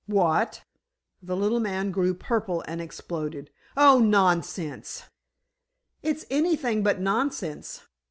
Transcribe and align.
"What?" 0.07 0.63
the 1.21 1.37
little 1.37 1.59
man 1.59 1.91
grew 1.91 2.15
purple 2.15 2.63
and 2.67 2.81
exploded. 2.81 3.51
"Oh, 3.77 3.99
nonsense!" 3.99 5.03
"It's 6.01 6.25
anything 6.31 6.81
but 6.81 6.99
nonsense." 6.99 7.83